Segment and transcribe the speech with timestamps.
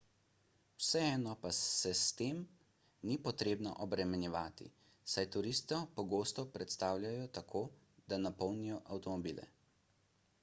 [0.81, 2.39] vseeno pa se s tem
[3.09, 4.67] ni potrebno obremenjevati
[5.15, 7.61] saj turiste pogosto prestavljajo tako
[8.13, 9.47] da napolnijo avtomobile